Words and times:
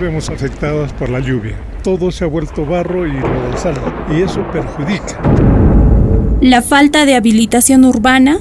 vemos 0.00 0.30
afectadas 0.30 0.92
por 0.94 1.10
la 1.10 1.20
lluvia. 1.20 1.54
Todo 1.84 2.10
se 2.10 2.24
ha 2.24 2.26
vuelto 2.26 2.66
barro 2.66 3.06
y 3.06 3.12
lodazal 3.12 3.74
y 4.10 4.22
eso 4.22 4.42
perjudica. 4.50 5.20
La 6.40 6.62
falta 6.62 7.04
de 7.04 7.14
habilitación 7.14 7.84
urbana 7.84 8.38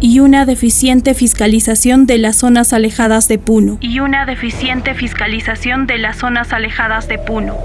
y 0.00 0.20
una 0.20 0.46
deficiente 0.46 1.14
fiscalización 1.14 2.06
de 2.06 2.18
las 2.18 2.36
zonas 2.36 2.72
alejadas 2.72 3.26
de 3.26 3.38
Puno. 3.38 3.78
Y 3.80 4.00
una 4.00 4.26
deficiente 4.26 4.94
fiscalización 4.94 5.86
de 5.86 5.98
las 5.98 6.18
zonas 6.18 6.52
alejadas 6.52 7.08
de 7.08 7.18
Puno. 7.18 7.56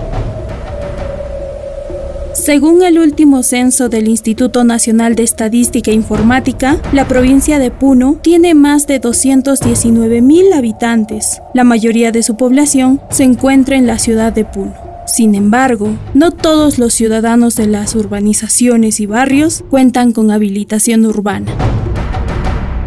Según 2.34 2.82
el 2.82 2.98
último 2.98 3.44
censo 3.44 3.90
del 3.90 4.08
Instituto 4.08 4.64
Nacional 4.64 5.14
de 5.14 5.22
Estadística 5.22 5.92
e 5.92 5.94
Informática, 5.94 6.82
la 6.92 7.08
provincia 7.08 7.60
de 7.60 7.70
Puno 7.70 8.18
tiene 8.24 8.56
más 8.56 8.88
de 8.88 8.98
219 8.98 10.22
mil 10.22 10.52
habitantes. 10.52 11.40
La 11.54 11.64
mayoría 11.64 12.12
de 12.12 12.24
su 12.24 12.36
población 12.36 13.00
se 13.12 13.24
encuentra 13.24 13.76
en 13.78 13.86
la 13.86 14.00
ciudad 14.00 14.34
de 14.34 14.46
Puno. 14.46 14.74
Sin 15.06 15.36
embargo, 15.36 15.96
no 16.16 16.32
todos 16.32 16.80
los 16.80 16.96
ciudadanos 16.96 17.56
de 17.56 17.68
las 17.68 17.94
urbanizaciones 17.94 19.00
y 19.00 19.06
barrios 19.06 19.64
cuentan 19.70 20.12
con 20.12 20.32
habilitación 20.32 21.06
urbana. 21.06 21.52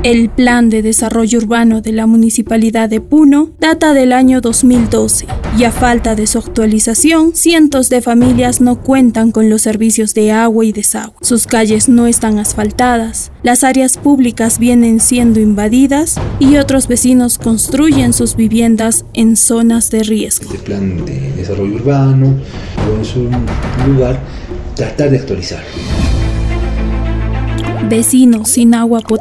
El 0.06 0.30
Plan 0.30 0.70
de 0.70 0.82
Desarrollo 0.82 1.40
Urbano 1.40 1.80
de 1.80 1.90
la 1.90 2.06
Municipalidad 2.06 2.88
de 2.88 3.00
Puno 3.00 3.50
data 3.58 3.92
del 3.92 4.12
año 4.12 4.40
2012 4.40 5.26
y 5.58 5.64
a 5.64 5.72
falta 5.72 6.14
de 6.14 6.28
su 6.28 6.38
actualización, 6.38 7.34
cientos 7.34 7.88
de 7.88 8.00
familias 8.00 8.60
no 8.60 8.80
cuentan 8.80 9.32
con 9.32 9.50
los 9.50 9.62
servicios 9.62 10.14
de 10.14 10.30
agua 10.30 10.64
y 10.64 10.70
desagüe. 10.70 11.16
Sus 11.22 11.48
calles 11.48 11.88
no 11.88 12.06
están 12.06 12.38
asfaltadas, 12.38 13.32
las 13.42 13.64
áreas 13.64 13.96
públicas 13.96 14.60
vienen 14.60 15.00
siendo 15.00 15.40
invadidas 15.40 16.20
y 16.38 16.56
otros 16.58 16.86
vecinos 16.86 17.38
construyen 17.38 18.12
sus 18.12 18.36
viviendas 18.36 19.04
en 19.12 19.34
zonas 19.34 19.90
de 19.90 20.04
riesgo. 20.04 20.44
Este 20.54 20.64
plan 20.64 21.04
de 21.04 21.32
desarrollo 21.32 21.74
urbano 21.74 22.32
es 23.02 23.16
un 23.16 23.32
lugar 23.92 24.20
tratar 24.76 25.10
de 25.10 25.18
actualizar 25.18 25.64
vecinos 27.88 28.50
sin 28.50 28.74
agua 28.74 29.00
potable 29.00 29.15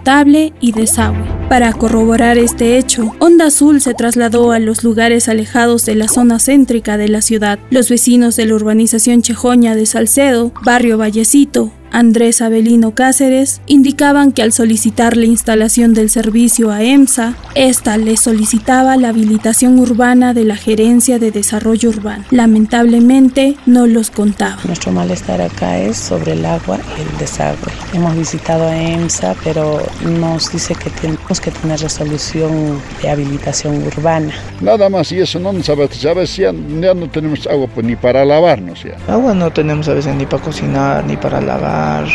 y 0.61 0.72
desagüe. 0.72 1.25
Para 1.50 1.73
corroborar 1.73 2.38
este 2.38 2.78
hecho, 2.78 3.16
Onda 3.20 3.48
Azul 3.48 3.81
se 3.81 3.95
trasladó 3.95 4.52
a 4.52 4.59
los 4.59 4.84
lugares 4.84 5.30
alejados 5.30 5.84
de 5.86 5.95
la 5.95 6.08
zona 6.08 6.38
céntrica 6.38 6.97
de 6.97 7.08
la 7.08 7.22
ciudad. 7.22 7.58
Los 7.72 7.89
vecinos 7.89 8.36
de 8.36 8.45
la 8.45 8.53
urbanización 8.53 9.23
Chejoña 9.23 9.75
de 9.75 9.88
Salcedo, 9.88 10.52
barrio 10.64 11.00
Vallecito, 11.00 11.72
Andrés 11.92 12.42
Abelino 12.42 12.94
Cáceres, 12.94 13.62
indicaban 13.67 14.34
que 14.34 14.42
al 14.42 14.52
solicitar 14.52 15.16
la 15.16 15.25
instalación 15.25 15.94
del 15.94 16.09
servicio 16.09 16.72
a 16.72 16.84
EMSA, 16.84 17.36
esta 17.56 17.95
le 17.97 18.17
solicitaba 18.17 18.97
la 18.97 19.09
habilitación 19.09 19.80
urbana 19.80 20.34
de 20.34 20.44
la 20.44 20.58
Gerencia 20.58 21.19
de 21.19 21.31
Desarrollo 21.31 21.90
Urbano. 21.90 22.25
Lamentablemente 22.31 23.56
no 23.66 23.88
los 23.88 24.12
contaba. 24.12 24.58
Nuestro 24.66 24.92
malestar 24.92 25.42
acá 25.42 25.80
es 25.80 25.95
sobre 25.95 26.34
el 26.34 26.45
agua 26.45 26.80
y 26.97 27.02
el 27.02 27.17
desagüe. 27.17 27.72
Hemos 27.94 28.17
visitado 28.17 28.67
a 28.67 28.75
EMSA, 28.75 29.36
pero 29.44 29.81
nos 30.04 30.52
dice 30.52 30.76
que 30.76 30.90
tenemos 30.90 31.40
que 31.40 31.52
tener 31.52 31.80
resolución 31.80 32.82
de 33.02 33.10
habilitación 33.10 33.86
urbana. 33.86 34.34
Nada 34.62 34.90
más, 34.90 35.12
y 35.12 35.20
eso 35.20 35.40
no 35.40 35.54
nos 35.54 35.66
sabe, 35.66 35.88
sabes, 35.92 36.36
ya, 36.36 36.52
ya 36.82 36.94
no 36.94 37.10
tenemos 37.10 37.48
agua 37.48 37.68
pues, 37.74 37.86
ni 37.86 37.96
para 37.96 38.26
lavarnos. 38.26 38.84
Ya. 38.84 38.98
Agua 39.12 39.34
no 39.34 39.52
tenemos 39.52 39.88
a 39.88 39.94
veces 39.94 40.16
ni 40.16 40.26
para 40.26 40.44
cocinar, 40.44 41.06
ni 41.06 41.18
para 41.18 41.42
lavar 41.42 42.06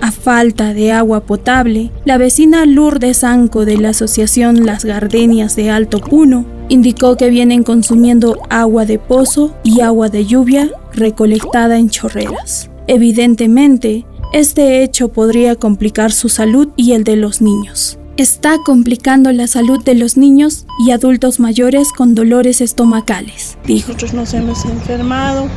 a 0.00 0.12
falta 0.12 0.74
de 0.74 0.92
agua 0.92 1.20
potable, 1.20 1.90
la 2.04 2.18
vecina 2.18 2.64
Lourdes 2.66 3.24
Anco 3.24 3.64
de 3.64 3.78
la 3.78 3.90
asociación 3.90 4.64
Las 4.64 4.84
Gardenias 4.84 5.56
de 5.56 5.70
Alto 5.70 6.00
Puno 6.00 6.46
indicó 6.68 7.16
que 7.16 7.30
vienen 7.30 7.62
consumiendo 7.62 8.38
agua 8.50 8.84
de 8.84 8.98
pozo 8.98 9.54
y 9.64 9.80
agua 9.80 10.08
de 10.08 10.26
lluvia 10.26 10.70
recolectada 10.92 11.78
en 11.78 11.90
chorreras. 11.90 12.70
Evidentemente, 12.86 14.06
este 14.32 14.82
hecho 14.82 15.08
podría 15.08 15.56
complicar 15.56 16.12
su 16.12 16.28
salud 16.28 16.68
y 16.76 16.92
el 16.92 17.04
de 17.04 17.16
los 17.16 17.40
niños. 17.40 17.98
Está 18.16 18.56
complicando 18.64 19.30
la 19.32 19.46
salud 19.46 19.82
de 19.84 19.94
los 19.94 20.16
niños 20.16 20.66
y 20.84 20.90
adultos 20.90 21.38
mayores 21.38 21.92
con 21.96 22.14
dolores 22.14 22.60
estomacales, 22.60 23.56
dijo. 23.64 23.88
Nosotros 23.88 24.12
nos 24.12 24.34
hemos 24.34 24.64
enfermado, 24.64 25.48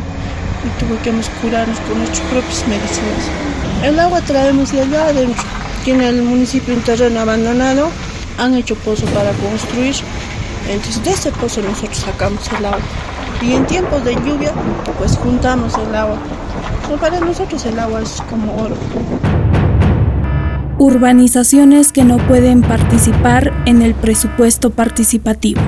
y 0.63 0.79
tuvimos 0.79 1.27
que 1.27 1.35
curarnos 1.41 1.79
con 1.81 1.97
nuestras 1.97 2.21
propias 2.29 2.67
medicinas. 2.67 3.25
El 3.83 3.99
agua 3.99 4.21
traemos 4.21 4.71
de 4.71 4.81
allá 4.81 5.07
adentro. 5.07 5.43
Tiene 5.83 6.07
el 6.09 6.21
municipio 6.21 6.75
un 6.75 6.81
terreno 6.81 7.19
abandonado, 7.19 7.89
han 8.37 8.53
hecho 8.53 8.75
pozo 8.75 9.05
para 9.07 9.31
construir. 9.33 9.95
Entonces 10.69 11.03
de 11.03 11.11
ese 11.11 11.31
pozo 11.31 11.61
nosotros 11.61 11.97
sacamos 11.97 12.47
el 12.57 12.65
agua. 12.65 12.79
Y 13.41 13.53
en 13.53 13.65
tiempos 13.65 14.05
de 14.05 14.13
lluvia, 14.15 14.51
pues 14.97 15.17
juntamos 15.17 15.73
el 15.77 15.95
agua. 15.95 16.17
para 16.99 17.19
nosotros 17.19 17.65
el 17.65 17.79
agua 17.79 18.01
es 18.01 18.21
como 18.29 18.55
oro. 18.55 18.75
Urbanizaciones 20.77 21.91
que 21.91 22.03
no 22.03 22.17
pueden 22.17 22.61
participar 22.61 23.53
en 23.65 23.81
el 23.81 23.95
presupuesto 23.95 24.69
participativo. 24.69 25.61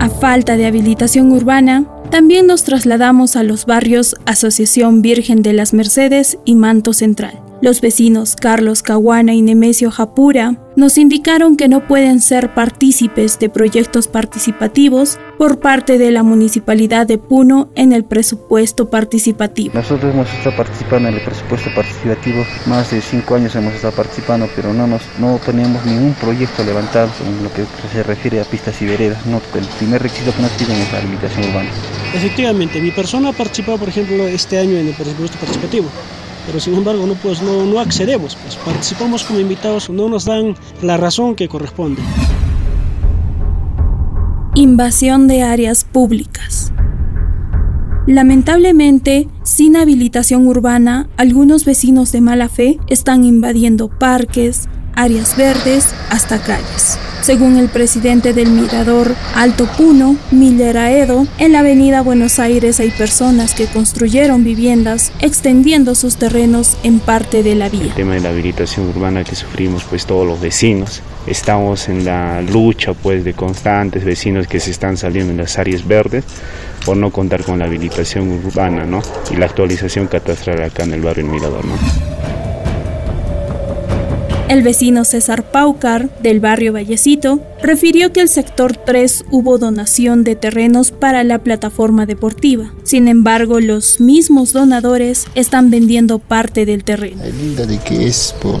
A 0.00 0.08
falta 0.08 0.56
de 0.56 0.66
habilitación 0.66 1.30
urbana, 1.30 1.84
también 2.10 2.46
nos 2.46 2.64
trasladamos 2.64 3.36
a 3.36 3.42
los 3.42 3.64
barrios 3.64 4.16
Asociación 4.26 5.00
Virgen 5.00 5.42
de 5.42 5.52
las 5.52 5.72
Mercedes 5.72 6.38
y 6.44 6.56
Manto 6.56 6.92
Central. 6.92 7.51
Los 7.62 7.80
vecinos 7.80 8.34
Carlos 8.34 8.82
Caguana 8.82 9.34
y 9.34 9.40
Nemesio 9.40 9.92
Japura 9.92 10.56
nos 10.74 10.98
indicaron 10.98 11.56
que 11.56 11.68
no 11.68 11.86
pueden 11.86 12.20
ser 12.20 12.54
partícipes 12.54 13.38
de 13.38 13.48
proyectos 13.50 14.08
participativos 14.08 15.20
por 15.38 15.60
parte 15.60 15.96
de 15.96 16.10
la 16.10 16.24
Municipalidad 16.24 17.06
de 17.06 17.18
Puno 17.18 17.68
en 17.76 17.92
el 17.92 18.02
presupuesto 18.02 18.90
participativo. 18.90 19.74
Nosotros 19.74 20.12
hemos 20.12 20.28
estado 20.34 20.56
participando 20.56 21.08
en 21.10 21.14
el 21.14 21.20
presupuesto 21.20 21.70
participativo, 21.72 22.44
más 22.66 22.90
de 22.90 23.00
cinco 23.00 23.36
años 23.36 23.54
hemos 23.54 23.74
estado 23.74 23.94
participando, 23.94 24.48
pero 24.56 24.74
no, 24.74 24.88
nos, 24.88 25.02
no 25.20 25.38
tenemos 25.46 25.86
ningún 25.86 26.14
proyecto 26.14 26.64
levantado 26.64 27.12
en 27.24 27.44
lo 27.44 27.52
que 27.52 27.64
se 27.92 28.02
refiere 28.02 28.40
a 28.40 28.44
pistas 28.44 28.82
y 28.82 28.86
veredas. 28.86 29.24
No, 29.26 29.40
el 29.54 29.66
primer 29.78 30.02
requisito 30.02 30.34
que 30.34 30.42
nos 30.42 30.50
piden 30.50 30.80
es 30.80 30.92
la 30.92 30.98
habilitación 30.98 31.48
urbana. 31.48 31.70
Efectivamente, 32.12 32.80
mi 32.80 32.90
persona 32.90 33.28
ha 33.28 33.32
participado, 33.32 33.78
por 33.78 33.88
ejemplo, 33.88 34.26
este 34.26 34.58
año 34.58 34.78
en 34.78 34.88
el 34.88 34.94
presupuesto 34.94 35.38
participativo 35.38 35.86
pero 36.46 36.60
sin 36.60 36.74
embargo 36.74 37.06
no, 37.06 37.14
pues, 37.14 37.42
no, 37.42 37.64
no 37.64 37.78
accedemos, 37.78 38.36
pues 38.36 38.56
participamos 38.56 39.24
como 39.24 39.40
invitados, 39.40 39.90
no 39.90 40.08
nos 40.08 40.24
dan 40.24 40.54
la 40.82 40.96
razón 40.96 41.34
que 41.34 41.48
corresponde. 41.48 42.02
Invasión 44.54 45.28
de 45.28 45.42
áreas 45.42 45.84
públicas. 45.84 46.72
Lamentablemente, 48.06 49.28
sin 49.44 49.76
habilitación 49.76 50.46
urbana, 50.46 51.08
algunos 51.16 51.64
vecinos 51.64 52.10
de 52.10 52.20
mala 52.20 52.48
fe 52.48 52.78
están 52.88 53.24
invadiendo 53.24 53.88
parques, 53.88 54.68
áreas 54.94 55.36
verdes, 55.36 55.94
hasta 56.10 56.42
calles. 56.42 56.98
Según 57.22 57.56
el 57.56 57.68
presidente 57.68 58.32
del 58.32 58.50
Mirador 58.50 59.14
Alto 59.36 59.66
Puno, 59.78 60.16
Miller 60.32 60.76
Aedo, 60.76 61.24
en 61.38 61.52
la 61.52 61.60
avenida 61.60 62.00
Buenos 62.00 62.40
Aires 62.40 62.80
hay 62.80 62.90
personas 62.90 63.54
que 63.54 63.66
construyeron 63.66 64.42
viviendas 64.42 65.12
extendiendo 65.20 65.94
sus 65.94 66.16
terrenos 66.16 66.76
en 66.82 66.98
parte 66.98 67.44
de 67.44 67.54
la 67.54 67.68
vía. 67.68 67.84
El 67.84 67.94
tema 67.94 68.14
de 68.14 68.20
la 68.22 68.30
habilitación 68.30 68.88
urbana 68.88 69.22
que 69.22 69.36
sufrimos 69.36 69.84
pues 69.84 70.04
todos 70.04 70.26
los 70.26 70.40
vecinos. 70.40 71.00
Estamos 71.28 71.88
en 71.88 72.04
la 72.04 72.42
lucha 72.42 72.92
pues 72.92 73.22
de 73.22 73.34
constantes 73.34 74.04
vecinos 74.04 74.48
que 74.48 74.58
se 74.58 74.72
están 74.72 74.96
saliendo 74.96 75.30
en 75.30 75.38
las 75.38 75.60
áreas 75.60 75.86
verdes 75.86 76.24
por 76.84 76.96
no 76.96 77.12
contar 77.12 77.44
con 77.44 77.60
la 77.60 77.66
habilitación 77.66 78.32
urbana 78.44 78.84
¿no? 78.84 79.00
y 79.30 79.36
la 79.36 79.46
actualización 79.46 80.08
catastral 80.08 80.60
acá 80.60 80.82
en 80.82 80.94
el 80.94 81.02
barrio 81.02 81.26
Mirador. 81.26 81.64
El 84.52 84.62
vecino 84.62 85.06
César 85.06 85.50
Paucar, 85.50 86.10
del 86.20 86.38
barrio 86.38 86.74
Vallecito, 86.74 87.40
refirió 87.62 88.12
que 88.12 88.20
el 88.20 88.28
sector 88.28 88.76
3 88.76 89.24
hubo 89.30 89.56
donación 89.56 90.24
de 90.24 90.36
terrenos 90.36 90.90
para 90.90 91.24
la 91.24 91.38
plataforma 91.38 92.04
deportiva. 92.04 92.70
Sin 92.82 93.08
embargo, 93.08 93.60
los 93.60 93.98
mismos 93.98 94.52
donadores 94.52 95.24
están 95.34 95.70
vendiendo 95.70 96.18
parte 96.18 96.66
del 96.66 96.84
terreno. 96.84 97.24
El 97.24 97.56
de 97.56 97.78
que 97.78 98.06
es 98.06 98.34
por 98.42 98.60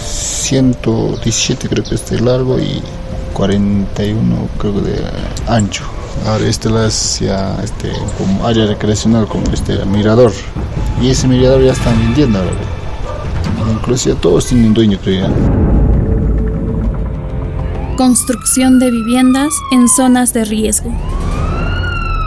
117 0.00 1.68
creo 1.68 1.84
que 1.84 1.96
es 1.96 2.08
de 2.08 2.18
largo 2.18 2.58
y 2.58 2.80
41 3.34 4.48
creo 4.56 4.80
de 4.80 4.98
ancho. 5.46 5.84
Ahora 6.24 6.46
este 6.46 6.70
es 6.86 7.20
ya 7.20 7.54
este, 7.62 7.90
como 8.16 8.46
área 8.46 8.64
recreacional 8.64 9.28
como 9.28 9.44
este 9.52 9.84
mirador 9.84 10.32
y 11.02 11.10
ese 11.10 11.28
mirador 11.28 11.62
ya 11.62 11.72
están 11.72 11.98
vendiendo 11.98 12.38
ahora. 12.38 12.81
Inclusive 13.82 14.14
todos 14.20 14.46
tienen 14.46 14.72
dueño 14.74 14.96
todavía. 14.96 15.28
Construcción 17.96 18.78
de 18.78 18.92
viviendas 18.92 19.52
en 19.72 19.88
zonas 19.88 20.32
de 20.32 20.44
riesgo. 20.44 20.92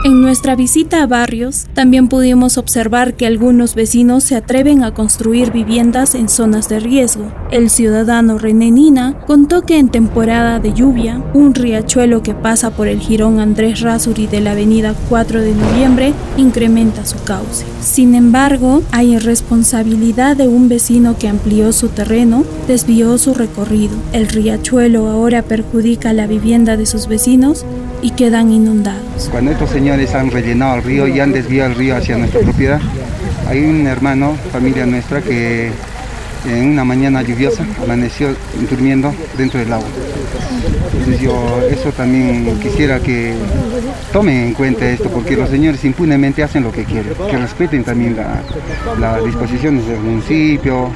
En 0.05 0.21
nuestra 0.21 0.55
visita 0.55 1.01
a 1.01 1.07
barrios, 1.07 1.65
también 1.73 2.09
pudimos 2.09 2.59
observar 2.59 3.15
que 3.15 3.25
algunos 3.25 3.73
vecinos 3.73 4.23
se 4.23 4.35
atreven 4.35 4.83
a 4.83 4.93
construir 4.93 5.51
viviendas 5.51 6.13
en 6.13 6.29
zonas 6.29 6.69
de 6.69 6.79
riesgo. 6.79 7.33
El 7.49 7.71
ciudadano 7.71 8.37
René 8.37 8.69
Nina 8.69 9.19
contó 9.25 9.63
que 9.63 9.79
en 9.79 9.89
temporada 9.89 10.59
de 10.59 10.73
lluvia, 10.73 11.23
un 11.33 11.55
riachuelo 11.55 12.21
que 12.21 12.35
pasa 12.35 12.69
por 12.69 12.87
el 12.87 12.99
jirón 12.99 13.39
Andrés 13.39 13.81
Rasuri 13.81 14.27
de 14.27 14.41
la 14.41 14.51
avenida 14.51 14.93
4 15.09 15.41
de 15.41 15.55
noviembre 15.55 16.13
incrementa 16.37 17.03
su 17.03 17.23
cauce. 17.23 17.65
Sin 17.81 18.13
embargo, 18.13 18.83
hay 18.91 19.17
responsabilidad 19.17 20.37
de 20.37 20.47
un 20.47 20.69
vecino 20.69 21.17
que 21.17 21.29
amplió 21.29 21.73
su 21.73 21.87
terreno, 21.87 22.45
desvió 22.67 23.17
su 23.17 23.33
recorrido. 23.33 23.95
El 24.13 24.27
riachuelo 24.27 25.07
ahora 25.07 25.41
perjudica 25.41 26.13
la 26.13 26.27
vivienda 26.27 26.77
de 26.77 26.85
sus 26.85 27.07
vecinos 27.07 27.65
y 28.05 28.11
quedan 28.11 28.51
inundados. 28.51 29.29
Cuando 29.31 29.49
estos 29.49 29.71
señores 29.71 30.13
han 30.13 30.29
rellenado 30.29 30.75
el 30.75 30.83
río 30.83 31.07
y 31.07 31.19
han 31.19 31.31
desviado 31.31 31.71
el 31.71 31.75
río 31.75 31.95
hacia 31.95 32.15
nuestra 32.15 32.39
propiedad, 32.41 32.79
hay 33.49 33.63
un 33.63 33.87
hermano, 33.87 34.37
familia 34.51 34.85
nuestra, 34.85 35.23
que 35.23 35.71
en 36.47 36.67
una 36.69 36.85
mañana 36.85 37.23
lluviosa 37.23 37.65
amaneció 37.81 38.35
durmiendo 38.69 39.11
dentro 39.39 39.59
del 39.59 39.73
agua. 39.73 39.87
Entonces 40.93 41.19
yo 41.19 41.59
eso 41.67 41.91
también 41.93 42.59
quisiera 42.61 42.99
que 42.99 43.33
tomen 44.13 44.49
en 44.49 44.53
cuenta 44.53 44.87
esto, 44.87 45.09
porque 45.09 45.35
los 45.35 45.49
señores 45.49 45.83
impunemente 45.83 46.43
hacen 46.43 46.61
lo 46.61 46.71
que 46.71 46.83
quieren, 46.83 47.11
que 47.27 47.37
respeten 47.37 47.83
también 47.83 48.15
las 48.99 49.25
disposiciones 49.25 49.87
del 49.87 49.99
municipio. 49.99 50.91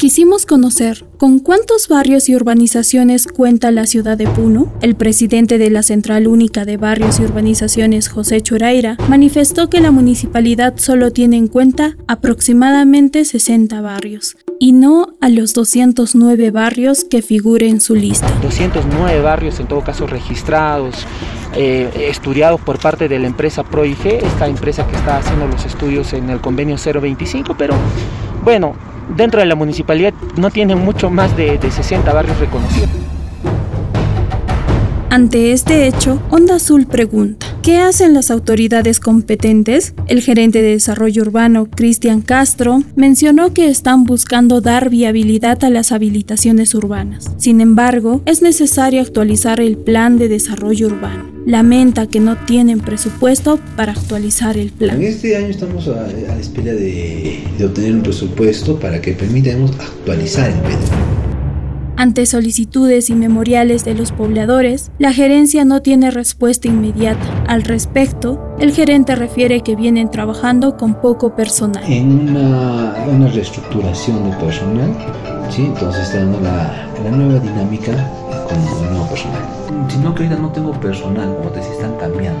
Quisimos 0.00 0.46
conocer 0.46 1.04
con 1.18 1.40
cuántos 1.40 1.86
barrios 1.86 2.30
y 2.30 2.34
urbanizaciones 2.34 3.26
cuenta 3.26 3.70
la 3.70 3.84
ciudad 3.84 4.16
de 4.16 4.26
Puno. 4.26 4.72
El 4.80 4.94
presidente 4.94 5.58
de 5.58 5.68
la 5.68 5.82
Central 5.82 6.26
Única 6.26 6.64
de 6.64 6.78
Barrios 6.78 7.20
y 7.20 7.24
Urbanizaciones, 7.24 8.08
José 8.08 8.40
Churaira, 8.40 8.96
manifestó 9.10 9.68
que 9.68 9.82
la 9.82 9.90
municipalidad 9.90 10.78
solo 10.78 11.10
tiene 11.10 11.36
en 11.36 11.48
cuenta 11.48 11.98
aproximadamente 12.08 13.26
60 13.26 13.78
barrios 13.82 14.38
y 14.58 14.72
no 14.72 15.08
a 15.20 15.28
los 15.28 15.52
209 15.52 16.50
barrios 16.50 17.04
que 17.04 17.20
figuren 17.20 17.72
en 17.72 17.80
su 17.82 17.94
lista. 17.94 18.26
209 18.40 19.20
barrios 19.20 19.60
en 19.60 19.68
todo 19.68 19.82
caso 19.82 20.06
registrados, 20.06 21.06
eh, 21.54 22.08
estudiados 22.08 22.58
por 22.62 22.78
parte 22.78 23.06
de 23.06 23.18
la 23.18 23.26
empresa 23.26 23.64
Proife, 23.64 24.24
esta 24.24 24.48
empresa 24.48 24.86
que 24.86 24.96
está 24.96 25.18
haciendo 25.18 25.46
los 25.46 25.66
estudios 25.66 26.14
en 26.14 26.30
el 26.30 26.40
convenio 26.40 26.76
025, 26.78 27.54
pero 27.58 27.74
bueno, 28.42 28.74
dentro 29.16 29.40
de 29.40 29.46
la 29.46 29.54
municipalidad 29.54 30.14
no 30.36 30.50
tienen 30.50 30.78
mucho 30.78 31.10
más 31.10 31.36
de, 31.36 31.58
de 31.58 31.70
60 31.70 32.12
barrios 32.12 32.38
reconocidos. 32.38 32.90
Ante 35.10 35.50
este 35.50 35.88
hecho, 35.88 36.22
Onda 36.30 36.54
Azul 36.54 36.86
pregunta, 36.86 37.44
¿qué 37.62 37.78
hacen 37.78 38.14
las 38.14 38.30
autoridades 38.30 39.00
competentes? 39.00 39.92
El 40.06 40.22
gerente 40.22 40.62
de 40.62 40.70
desarrollo 40.70 41.22
urbano, 41.22 41.66
Cristian 41.68 42.20
Castro, 42.20 42.84
mencionó 42.94 43.52
que 43.52 43.68
están 43.68 44.04
buscando 44.04 44.60
dar 44.60 44.88
viabilidad 44.88 45.64
a 45.64 45.70
las 45.70 45.90
habilitaciones 45.90 46.76
urbanas. 46.76 47.28
Sin 47.38 47.60
embargo, 47.60 48.22
es 48.24 48.40
necesario 48.40 49.00
actualizar 49.00 49.58
el 49.58 49.76
plan 49.76 50.16
de 50.16 50.28
desarrollo 50.28 50.86
urbano. 50.86 51.29
Lamenta 51.46 52.06
que 52.06 52.20
no 52.20 52.36
tienen 52.44 52.80
presupuesto 52.80 53.58
para 53.76 53.92
actualizar 53.92 54.56
el 54.56 54.70
plan. 54.70 54.96
En 54.96 55.04
este 55.04 55.36
año 55.36 55.48
estamos 55.48 55.88
a, 55.88 56.06
la 56.06 56.38
espera 56.38 56.72
de, 56.72 57.42
de 57.58 57.64
obtener 57.64 57.94
un 57.94 58.02
presupuesto 58.02 58.78
para 58.78 59.00
que 59.00 59.12
permitamos 59.12 59.72
actualizar 59.72 60.50
el 60.50 60.58
PDM. 60.60 61.19
Ante 62.00 62.24
solicitudes 62.24 63.10
y 63.10 63.14
memoriales 63.14 63.84
de 63.84 63.92
los 63.92 64.10
pobladores, 64.10 64.90
la 64.98 65.12
gerencia 65.12 65.66
no 65.66 65.82
tiene 65.82 66.10
respuesta 66.10 66.66
inmediata. 66.66 67.44
Al 67.46 67.62
respecto, 67.62 68.56
el 68.58 68.72
gerente 68.72 69.14
refiere 69.16 69.60
que 69.60 69.76
vienen 69.76 70.10
trabajando 70.10 70.78
con 70.78 70.94
poco 70.94 71.36
personal. 71.36 71.84
En 71.86 72.30
una, 72.30 72.94
una 73.06 73.28
reestructuración 73.28 74.30
de 74.30 74.36
personal, 74.38 74.96
¿sí? 75.50 75.66
entonces 75.66 76.04
está 76.04 76.20
dando 76.20 76.40
la, 76.40 76.88
la 77.04 77.10
nueva 77.10 77.38
dinámica 77.38 77.92
con 78.48 78.58
el 78.58 78.92
nuevo 78.92 79.06
personal. 79.06 79.42
Sino 79.90 80.14
que 80.14 80.22
ahorita 80.22 80.40
no 80.40 80.48
tengo 80.52 80.72
personal, 80.80 81.36
como 81.36 81.50
te 81.50 81.58
decía, 81.58 81.74
están 81.74 81.96
cambiando. 81.98 82.40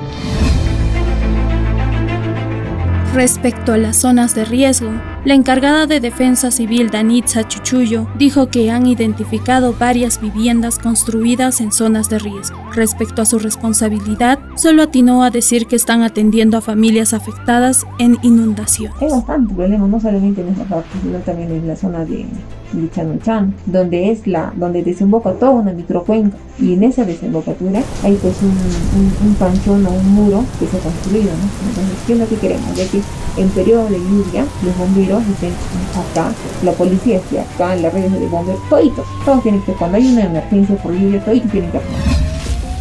Respecto 3.14 3.72
a 3.72 3.76
las 3.76 3.96
zonas 3.96 4.36
de 4.36 4.44
riesgo, 4.44 4.92
la 5.24 5.34
encargada 5.34 5.88
de 5.88 5.98
Defensa 5.98 6.52
Civil 6.52 6.90
Danitza 6.90 7.42
Chuchuyo 7.46 8.06
dijo 8.16 8.46
que 8.50 8.70
han 8.70 8.86
identificado 8.86 9.74
varias 9.74 10.20
viviendas 10.20 10.78
construidas 10.78 11.60
en 11.60 11.72
zonas 11.72 12.08
de 12.08 12.20
riesgo. 12.20 12.56
Respecto 12.72 13.20
a 13.20 13.26
su 13.26 13.40
responsabilidad, 13.40 14.38
solo 14.54 14.84
atinó 14.84 15.24
a 15.24 15.30
decir 15.30 15.66
que 15.66 15.74
están 15.74 16.04
atendiendo 16.04 16.56
a 16.56 16.60
familias 16.60 17.12
afectadas 17.12 17.84
en 17.98 18.16
inundación. 18.22 18.92
Hay 19.00 19.10
bastante 19.10 19.54
problema, 19.54 19.88
no 19.88 19.98
solamente 19.98 20.42
en 20.42 20.48
esa 20.50 20.64
parte, 20.64 20.90
sino 21.02 21.18
también 21.18 21.50
en 21.50 21.66
la 21.66 21.74
zona 21.74 22.04
de 22.04 22.26
Lichanuchan, 22.72 23.54
donde 23.66 24.10
es 24.10 24.26
la, 24.26 24.52
donde 24.56 24.82
desemboca 24.82 25.32
toda 25.32 25.52
una 25.52 25.72
microcuenca 25.72 26.36
y 26.58 26.74
en 26.74 26.84
esa 26.84 27.04
desembocadura 27.04 27.82
hay 28.02 28.14
pues 28.16 28.36
un, 28.42 28.48
un, 28.48 29.28
un 29.28 29.34
panchón 29.34 29.86
o 29.86 29.90
un 29.90 30.14
muro 30.14 30.44
que 30.58 30.66
se 30.66 30.76
ha 30.76 30.80
construido, 30.80 31.30
¿no? 31.30 31.68
Entonces, 31.68 31.96
¿qué 32.06 32.12
es 32.12 32.18
lo 32.18 32.28
que 32.28 32.36
queremos? 32.36 32.76
Ya 32.76 32.86
que 32.86 33.00
en 33.36 33.48
periodo 33.50 33.88
de 33.88 33.98
lluvia, 33.98 34.44
los 34.64 34.76
bomberos 34.76 35.26
dicen 35.26 35.52
acá, 35.94 36.32
la 36.64 36.72
policía 36.72 37.16
esté 37.16 37.40
acá, 37.40 37.74
las 37.76 37.92
redes 37.92 38.12
de 38.12 38.28
bomberos, 38.28 38.60
toditos, 38.68 39.06
todos 39.24 39.42
tienen 39.42 39.62
que, 39.62 39.72
cuando 39.72 39.96
hay 39.96 40.12
una 40.12 40.24
emergencia 40.24 40.76
por 40.76 40.92
lluvia, 40.92 41.24
toditos 41.24 41.50
tienen 41.50 41.70
que. 41.70 41.80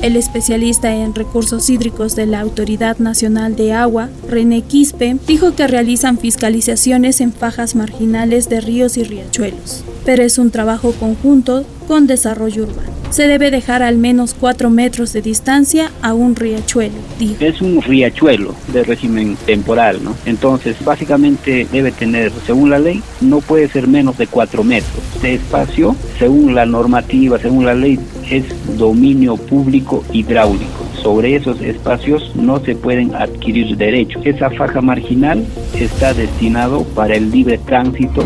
El 0.02 0.16
especialista 0.16 0.96
en 0.96 1.14
recursos 1.14 1.70
hídricos 1.70 2.16
de 2.16 2.26
la 2.26 2.40
Autoridad 2.40 3.00
Nacional 3.00 3.58
de 3.58 3.74
Agua, 3.74 4.10
René 4.30 4.62
Quispe, 4.62 5.18
dijo 5.28 5.56
que 5.56 5.68
realizan 5.68 6.18
fiscalizaciones 6.18 7.20
en 7.20 7.34
fajas 7.34 7.76
marginales 7.76 8.48
de 8.48 8.62
ríos 8.62 8.96
y 8.96 9.04
riachuelos, 9.04 9.84
pero 10.10 10.24
es 10.24 10.40
un 10.40 10.50
trabajo 10.50 10.92
conjunto 10.94 11.64
con 11.88 12.08
desarrollo 12.08 12.64
urbano. 12.64 12.90
Se 13.12 13.28
debe 13.28 13.52
dejar 13.52 13.84
al 13.84 14.00
menos 14.00 14.34
4 14.34 14.72
metros 14.72 15.14
de 15.14 15.22
distancia 15.22 15.92
a 16.02 16.16
un 16.16 16.36
riachuelo. 16.36 16.96
Es 17.40 17.62
un 17.62 17.80
riachuelo 17.80 18.56
de 18.74 18.84
régimen 18.84 19.38
temporal, 19.46 20.04
¿no? 20.04 20.16
Entonces, 20.26 20.84
básicamente 20.84 21.68
debe 21.72 21.92
tener, 21.92 22.32
según 22.48 22.72
la 22.72 22.80
ley, 22.80 23.04
no 23.22 23.40
puede 23.40 23.70
ser 23.70 23.88
menos 23.88 24.18
de 24.18 24.26
4 24.26 24.64
metros 24.64 25.04
de 25.22 25.36
espacio, 25.36 25.96
según 26.18 26.56
la 26.56 26.66
normativa, 26.66 27.38
según 27.38 27.68
la 27.68 27.76
ley, 27.76 28.00
es 28.32 28.46
dominio 28.80 29.38
público 29.38 30.04
hidráulico. 30.12 30.86
Sobre 31.04 31.36
esos 31.36 31.62
espacios 31.62 32.36
no 32.36 32.60
se 32.62 32.74
pueden 32.74 33.14
adquirir 33.14 33.78
derechos. 33.78 34.26
Esa 34.26 34.50
faja 34.50 34.82
marginal 34.82 35.46
está 35.76 36.16
destinado 36.16 36.84
para 36.96 37.16
el 37.16 37.30
libre 37.30 37.60
tránsito 37.60 38.24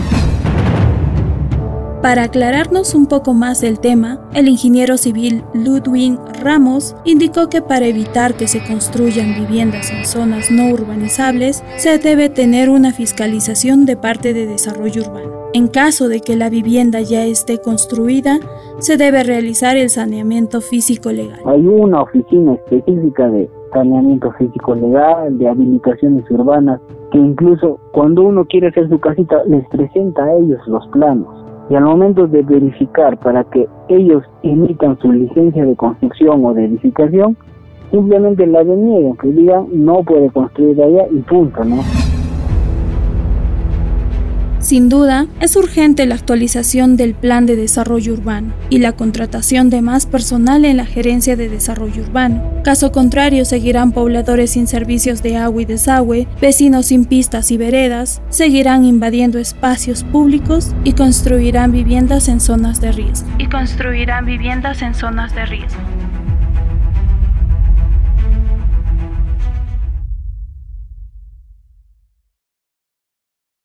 para 2.03 2.23
aclararnos 2.23 2.95
un 2.95 3.05
poco 3.05 3.33
más 3.33 3.61
del 3.61 3.79
tema, 3.79 4.19
el 4.33 4.49
ingeniero 4.49 4.97
civil 4.97 5.41
Ludwig 5.53 6.19
Ramos 6.43 6.97
indicó 7.05 7.47
que 7.47 7.61
para 7.61 7.85
evitar 7.85 8.33
que 8.33 8.47
se 8.47 8.59
construyan 8.61 9.33
viviendas 9.39 9.89
en 9.89 10.03
zonas 10.03 10.51
no 10.51 10.73
urbanizables, 10.73 11.63
se 11.77 11.99
debe 11.99 12.27
tener 12.27 12.69
una 12.69 12.91
fiscalización 12.91 13.85
de 13.85 13.95
parte 13.95 14.33
de 14.33 14.45
desarrollo 14.45 15.03
urbano. 15.03 15.31
En 15.53 15.69
caso 15.69 16.09
de 16.09 16.19
que 16.19 16.35
la 16.35 16.49
vivienda 16.49 16.99
ya 16.99 17.23
esté 17.23 17.61
construida, 17.61 18.37
se 18.79 18.97
debe 18.97 19.23
realizar 19.23 19.77
el 19.77 19.89
saneamiento 19.89 20.59
físico 20.59 21.09
legal. 21.09 21.39
Hay 21.45 21.65
una 21.65 22.01
oficina 22.01 22.55
específica 22.55 23.29
de 23.29 23.49
saneamiento 23.71 24.29
físico 24.33 24.75
legal, 24.75 25.37
de 25.37 25.47
habilitaciones 25.47 26.29
urbanas, 26.29 26.81
que 27.13 27.17
incluso 27.17 27.79
cuando 27.93 28.23
uno 28.23 28.43
quiere 28.43 28.67
hacer 28.67 28.89
su 28.89 28.99
casita 28.99 29.41
les 29.45 29.65
presenta 29.69 30.25
a 30.25 30.33
ellos 30.33 30.59
los 30.67 30.85
planos 30.87 31.43
y 31.69 31.75
al 31.75 31.83
momento 31.83 32.27
de 32.27 32.41
verificar 32.41 33.17
para 33.17 33.43
que 33.45 33.67
ellos 33.87 34.23
emitan 34.43 34.97
su 34.99 35.11
licencia 35.11 35.65
de 35.65 35.75
construcción 35.75 36.45
o 36.45 36.53
de 36.53 36.65
edificación, 36.65 37.37
simplemente 37.91 38.45
la 38.47 38.63
deniegan, 38.63 39.15
que 39.17 39.29
digan 39.29 39.67
no 39.71 40.03
puede 40.03 40.29
construir 40.29 40.81
allá 40.81 41.07
y 41.11 41.19
punto, 41.19 41.63
¿no? 41.63 41.77
Sin 44.63 44.87
duda, 44.87 45.27
es 45.41 45.57
urgente 45.57 46.05
la 46.05 46.15
actualización 46.15 46.95
del 46.95 47.15
Plan 47.15 47.45
de 47.45 47.57
Desarrollo 47.57 48.13
Urbano 48.13 48.53
y 48.69 48.79
la 48.79 48.93
contratación 48.93 49.69
de 49.69 49.81
más 49.81 50.05
personal 50.05 50.63
en 50.63 50.77
la 50.77 50.85
Gerencia 50.85 51.35
de 51.35 51.49
Desarrollo 51.49 52.01
Urbano. 52.01 52.41
Caso 52.63 52.93
contrario, 52.93 53.43
seguirán 53.43 53.91
pobladores 53.91 54.51
sin 54.51 54.67
servicios 54.67 55.21
de 55.21 55.35
agua 55.35 55.63
y 55.63 55.65
desagüe, 55.65 56.27
vecinos 56.39 56.85
sin 56.85 57.03
pistas 57.03 57.51
y 57.51 57.57
veredas, 57.57 58.21
seguirán 58.29 58.85
invadiendo 58.85 59.37
espacios 59.37 60.05
públicos 60.05 60.73
y 60.85 60.93
construirán 60.93 61.73
viviendas 61.73 62.29
en 62.29 62.39
zonas 62.39 62.79
de 62.79 62.93
riesgo. 62.93 63.27
Zonas 64.95 65.35
de 65.35 65.45
riesgo. 65.45 66.02